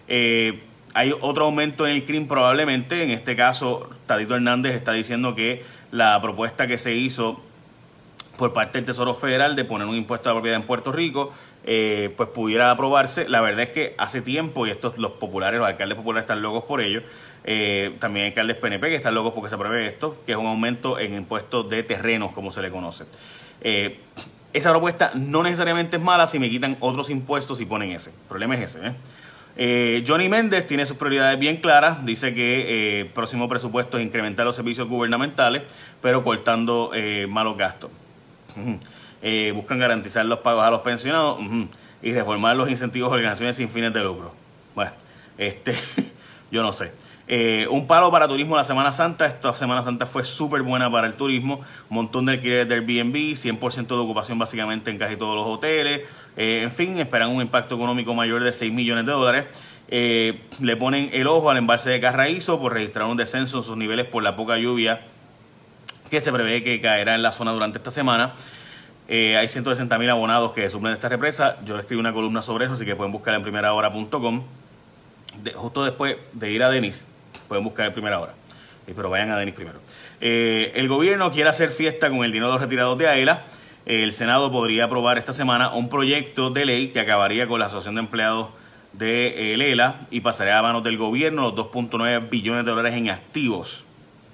Eh, 0.09 0.63
hay 0.95 1.15
otro 1.21 1.47
aumento 1.47 1.87
en 1.87 1.95
el 1.95 2.05
crimen 2.05 2.29
probablemente, 2.29 3.03
en 3.03 3.11
este 3.11 3.35
caso 3.35 3.89
Tadito 4.07 4.35
Hernández 4.35 4.75
está 4.75 4.93
diciendo 4.93 5.35
que 5.35 5.65
la 5.91 6.21
propuesta 6.21 6.67
que 6.67 6.77
se 6.77 6.95
hizo 6.95 7.43
por 8.37 8.53
parte 8.53 8.79
del 8.79 8.85
Tesoro 8.87 9.15
Federal 9.15 9.57
de 9.57 9.65
poner 9.65 9.87
un 9.87 9.95
impuesto 9.95 10.29
a 10.29 10.33
la 10.33 10.37
propiedad 10.37 10.61
en 10.61 10.67
Puerto 10.67 10.93
Rico 10.93 11.33
eh, 11.65 12.13
pues 12.17 12.29
pudiera 12.31 12.71
aprobarse. 12.71 13.29
La 13.29 13.41
verdad 13.41 13.63
es 13.63 13.69
que 13.69 13.95
hace 13.99 14.21
tiempo, 14.21 14.67
y 14.67 14.71
estos 14.71 14.99
los 14.99 15.13
populares, 15.13 15.61
los 15.61 15.69
alcaldes 15.69 15.97
populares 15.97 16.25
están 16.25 16.43
locos 16.43 16.65
por 16.65 16.81
ello, 16.81 17.03
eh, 17.45 17.95
también 18.01 18.25
hay 18.25 18.31
alcaldes 18.31 18.57
PNP 18.57 18.89
que 18.89 18.97
están 18.97 19.15
locos 19.15 19.33
porque 19.33 19.49
se 19.49 19.55
apruebe 19.55 19.87
esto, 19.87 20.17
que 20.27 20.33
es 20.33 20.39
un 20.39 20.47
aumento 20.47 20.99
en 20.99 21.15
impuestos 21.15 21.69
de 21.71 21.83
terrenos, 21.85 22.33
como 22.33 22.51
se 22.51 22.63
le 22.63 22.71
conoce. 22.71 23.05
Eh, 23.61 24.01
esa 24.53 24.71
propuesta 24.71 25.13
no 25.15 25.43
necesariamente 25.43 25.97
es 25.97 26.03
mala 26.03 26.27
si 26.27 26.39
me 26.39 26.51
quitan 26.51 26.77
otros 26.81 27.11
impuestos 27.11 27.61
y 27.61 27.65
ponen 27.65 27.93
ese. 27.93 28.11
El 28.11 28.29
problema 28.29 28.57
es 28.57 28.77
ese. 28.77 30.03
Johnny 30.07 30.29
Méndez 30.29 30.67
tiene 30.67 30.85
sus 30.85 30.97
prioridades 30.97 31.39
bien 31.39 31.59
claras. 31.59 32.05
Dice 32.05 32.35
que 32.35 33.01
el 33.01 33.07
próximo 33.07 33.49
presupuesto 33.49 33.99
es 33.99 34.05
incrementar 34.05 34.45
los 34.45 34.57
servicios 34.57 34.89
gubernamentales, 34.89 35.63
pero 36.03 36.23
cortando 36.23 36.91
malos 37.29 37.57
gastos. 37.57 37.91
Eh, 39.25 39.53
buscan 39.55 39.79
garantizar 39.79 40.27
los 40.27 40.41
pagos 40.41 40.65
a 40.65 40.71
los 40.71 40.81
pensionados 40.81 41.39
y 42.03 42.13
reformar 42.13 42.57
los 42.57 42.69
incentivos 42.69 43.11
de 43.11 43.15
organizaciones 43.15 43.57
sin 43.57 43.69
fines 43.69 43.93
de 43.93 44.03
lucro. 44.03 44.35
Bueno, 44.75 44.91
este, 45.39 45.75
yo 46.51 46.63
no 46.63 46.73
sé. 46.73 46.93
Eh, 47.29 47.69
un 47.71 47.87
palo 47.87 48.11
para 48.11 48.27
turismo 48.27 48.57
la 48.57 48.65
Semana 48.65 48.91
Santa. 48.91 49.27
Esta 49.27 49.55
Semana 49.55 49.85
Santa 49.85 50.07
fue 50.07 50.25
súper 50.25 50.63
buena 50.63 50.91
para 50.91 51.07
el 51.07 51.15
turismo. 51.15 51.61
Un 51.89 51.95
montón 51.95 52.27
de 52.27 52.33
alquileres 52.33 52.69
del 52.69 52.81
Airbnb, 52.81 53.15
100% 53.15 53.87
de 53.87 53.95
ocupación 53.95 54.39
básicamente 54.41 54.91
en 54.91 54.99
casi 54.99 55.15
todos 55.15 55.37
los 55.37 55.47
hoteles. 55.47 56.01
Eh, 56.37 56.63
en 56.65 56.73
fin, 56.73 56.99
esperan 56.99 57.31
un 57.31 57.41
impacto 57.41 57.77
económico 57.77 58.15
mayor 58.15 58.43
de 58.43 58.53
6 58.53 58.73
millones 58.73 59.07
de 59.07 59.13
dólares. 59.13 59.45
le 59.89 60.77
ponen 60.77 61.11
el 61.13 61.29
ojo 61.29 61.49
al 61.49 61.59
embalse 61.59 61.91
de 61.91 62.01
Carraízo 62.01 62.59
por 62.61 62.73
registrar 62.73 63.07
un 63.07 63.17
descenso 63.17 63.59
en 63.59 63.63
sus 63.63 63.77
niveles 63.77 64.07
por 64.07 64.23
la 64.25 64.35
poca 64.35 64.57
lluvia 64.57 65.03
que 66.13 66.21
se 66.21 66.31
prevé 66.31 66.63
que 66.63 66.79
caerá 66.79 67.15
en 67.15 67.23
la 67.23 67.33
zona 67.33 67.53
durante 67.53 67.79
esta 67.79 67.91
semana. 67.91 68.35
Eh, 69.09 69.35
hay 69.39 69.49
160 69.49 69.97
mil 69.97 70.11
abonados 70.11 70.53
que 70.53 70.69
suplen 70.69 70.93
esta 70.93 71.09
represa. 71.09 71.57
Yo 71.65 71.75
le 71.75 71.81
escribí 71.81 71.99
una 71.99 72.13
columna 72.13 72.43
sobre 72.43 72.67
eso, 72.67 72.75
así 72.75 72.85
que 72.85 72.95
pueden 72.95 73.13
buscar 73.13 73.33
en 73.33 73.43
primerahora.com. 73.43 74.43
justo 75.55 75.85
después 75.85 76.19
de 76.35 76.51
ir 76.51 76.63
a 76.65 76.69
Denis, 76.69 77.07
pueden 77.49 77.65
buscar 77.65 77.87
en 77.87 77.95
primera 77.95 78.21
hora. 78.21 78.35
Eh, 78.87 78.93
pero 78.95 79.09
vayan 79.09 79.31
a 79.31 79.39
Denis 79.39 79.55
primero. 79.55 79.79
Eh, 80.21 80.73
el 80.75 80.87
gobierno 80.87 81.33
quiere 81.33 81.49
hacer 81.49 81.71
fiesta 81.71 82.11
con 82.11 82.25
el 82.25 82.31
dinero 82.31 82.49
de 82.49 82.53
los 82.53 82.63
retirados 82.63 82.99
de 82.99 83.09
AELA. 83.09 83.45
el 83.87 84.13
Senado 84.13 84.53
podría 84.53 84.85
aprobar 84.85 85.17
esta 85.17 85.33
semana 85.33 85.71
un 85.71 85.89
proyecto 85.89 86.51
de 86.51 86.67
ley 86.67 86.89
que 86.89 87.01
acabaría 87.01 87.49
con 87.49 87.59
la 87.59 87.67
Asociación 87.67 87.95
de 87.95 88.01
Empleados 88.03 88.49
de 88.93 89.55
Lela 89.57 90.03
y 90.11 90.21
pasaría 90.21 90.59
a 90.59 90.63
manos 90.63 90.85
del 90.85 90.99
gobierno 90.99 91.41
los 91.41 91.55
2.9 91.55 92.29
billones 92.29 92.67
de 92.67 92.71
dólares 92.71 92.93
en 92.93 93.09
activos. 93.09 93.87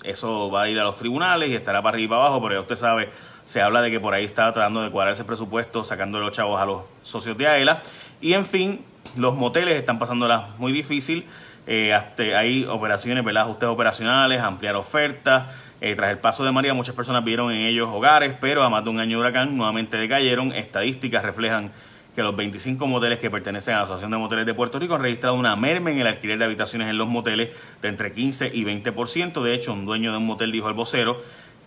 Eso 0.09 0.50
va 0.50 0.62
a 0.62 0.69
ir 0.69 0.79
a 0.79 0.85
los 0.85 0.97
tribunales 0.97 1.50
y 1.50 1.55
estará 1.55 1.83
para 1.83 1.95
arriba 1.95 2.07
y 2.07 2.09
para 2.09 2.21
abajo, 2.23 2.43
pero 2.43 2.55
ya 2.55 2.61
usted 2.61 2.77
sabe 2.77 3.11
se 3.49 3.62
habla 3.62 3.81
de 3.81 3.91
que 3.91 3.99
por 3.99 4.12
ahí 4.12 4.27
está 4.27 4.53
tratando 4.53 4.83
de 4.83 4.91
cuadrar 4.91 5.15
ese 5.15 5.25
presupuesto, 5.25 5.83
sacando 5.83 6.21
los 6.21 6.33
chavos 6.33 6.61
a 6.61 6.67
los 6.67 6.83
socios 7.03 7.38
de 7.38 7.47
AELA. 7.47 7.81
Y 8.21 8.35
en 8.35 8.45
fin, 8.45 8.85
los 9.17 9.37
moteles 9.37 9.75
están 9.75 9.99
pasándola 9.99 10.49
muy 10.59 10.71
difícil. 10.71 11.25
Eh, 11.67 11.99
hay 12.37 12.67
operaciones, 12.67 13.25
¿verdad? 13.25 13.45
Ajustes 13.45 13.71
operacionales, 13.71 14.43
ampliar 14.43 14.77
ofertas. 14.77 15.47
Eh, 15.81 15.95
tras 15.95 16.11
el 16.11 16.19
paso 16.19 16.45
de 16.45 16.53
María, 16.53 16.75
muchas 16.75 16.95
personas 16.95 17.25
vieron 17.25 17.50
en 17.50 17.65
ellos 17.65 17.88
hogares, 17.91 18.35
pero 18.38 18.62
a 18.65 18.69
más 18.69 18.85
de 18.85 18.91
un 18.91 19.00
año 19.00 19.17
de 19.17 19.23
huracán 19.23 19.57
nuevamente 19.57 19.97
decayeron. 19.97 20.53
Estadísticas 20.53 21.25
reflejan 21.25 21.73
que 22.18 22.25
los 22.25 22.34
25 22.34 22.84
moteles 22.88 23.20
que 23.20 23.30
pertenecen 23.30 23.75
a 23.75 23.76
la 23.76 23.82
Asociación 23.84 24.10
de 24.10 24.16
Moteles 24.16 24.44
de 24.44 24.52
Puerto 24.52 24.80
Rico 24.80 24.96
han 24.96 25.02
registrado 25.02 25.37
una 25.37 25.54
merma 25.54 25.92
en 25.92 26.00
el 26.00 26.06
alquiler 26.08 26.37
de 26.37 26.46
habitaciones 26.46 26.88
en 26.88 26.98
los 26.98 27.06
moteles 27.06 27.50
de 27.80 27.87
entre 27.87 28.10
15 28.10 28.50
y 28.52 28.64
20%. 28.64 29.40
De 29.40 29.54
hecho, 29.54 29.72
un 29.72 29.87
dueño 29.87 30.10
de 30.10 30.18
un 30.18 30.26
motel 30.26 30.50
dijo 30.50 30.66
al 30.66 30.75
vocero 30.75 31.22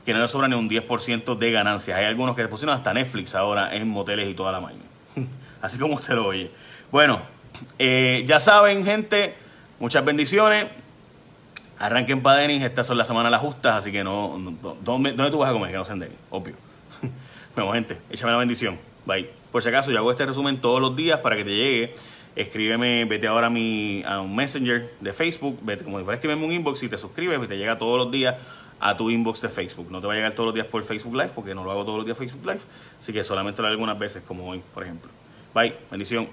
que 0.05 0.13
no 0.13 0.19
le 0.19 0.27
sobra 0.27 0.49
ni 0.49 0.55
un 0.55 0.69
10% 0.69 1.37
de 1.37 1.51
ganancias. 1.51 1.97
Hay 1.97 2.03
algunos 2.03 2.35
que 2.35 2.45
pusieron 2.49 2.75
hasta 2.75 2.93
Netflix 2.93 3.33
ahora 3.33 3.73
en 3.73 3.87
moteles 3.87 4.27
y 4.27 4.33
toda 4.33 4.51
la 4.51 4.59
mañana. 4.59 4.83
Así 5.61 5.77
como 5.77 5.95
usted 5.95 6.15
lo 6.15 6.27
oye. 6.27 6.51
Bueno, 6.91 7.21
eh, 7.79 8.25
ya 8.27 8.41
saben, 8.41 8.83
gente, 8.83 9.35
muchas 9.79 10.03
bendiciones. 10.03 10.65
Arranquen 11.79 12.21
para 12.21 12.41
Denis, 12.41 12.61
estas 12.61 12.85
son 12.87 12.97
las 12.97 13.07
semanas 13.07 13.31
las 13.31 13.39
justas, 13.39 13.77
así 13.77 13.91
que 13.91 14.03
no, 14.03 14.37
¿dónde, 14.83 15.13
tú 15.13 15.37
vas 15.37 15.49
a 15.49 15.53
comer? 15.53 15.71
Que 15.71 15.77
no 15.77 15.85
sean 15.85 15.99
Denis, 15.99 16.17
obvio. 16.29 16.55
bueno, 17.55 17.71
gente, 17.71 17.99
échame 18.11 18.33
la 18.33 18.37
bendición. 18.37 18.90
Por 19.51 19.61
si 19.61 19.69
acaso, 19.69 19.91
yo 19.91 19.97
hago 19.97 20.11
este 20.11 20.25
resumen 20.25 20.59
todos 20.59 20.81
los 20.81 20.95
días 20.95 21.19
para 21.19 21.35
que 21.35 21.43
te 21.43 21.51
llegue. 21.51 21.93
Escríbeme, 22.35 23.05
vete 23.05 23.27
ahora 23.27 23.47
a, 23.47 23.49
mi, 23.49 24.03
a 24.05 24.21
un 24.21 24.33
messenger 24.35 24.93
de 25.01 25.11
Facebook, 25.11 25.59
vete 25.61 25.83
como 25.83 25.97
si 25.97 26.05
fuera 26.05 26.15
escribirme 26.15 26.45
un 26.45 26.51
inbox 26.53 26.81
y 26.83 26.87
te 26.87 26.97
suscribes 26.97 27.37
y 27.43 27.47
te 27.47 27.57
llega 27.57 27.77
todos 27.77 27.97
los 27.97 28.11
días 28.11 28.35
a 28.79 28.95
tu 28.95 29.09
inbox 29.09 29.41
de 29.41 29.49
Facebook. 29.49 29.91
No 29.91 30.01
te 30.01 30.07
va 30.07 30.13
a 30.13 30.15
llegar 30.15 30.33
todos 30.33 30.47
los 30.47 30.55
días 30.55 30.67
por 30.67 30.83
Facebook 30.83 31.13
Live, 31.13 31.31
porque 31.35 31.53
no 31.53 31.63
lo 31.63 31.71
hago 31.71 31.83
todos 31.83 31.97
los 31.97 32.05
días 32.05 32.17
Facebook 32.17 32.45
Live. 32.45 32.61
Así 32.99 33.11
que 33.11 33.23
solamente 33.23 33.61
lo 33.61 33.67
hago 33.67 33.73
algunas 33.73 33.99
veces, 33.99 34.23
como 34.23 34.49
hoy, 34.49 34.61
por 34.73 34.83
ejemplo. 34.83 35.11
Bye, 35.53 35.75
bendición. 35.89 36.29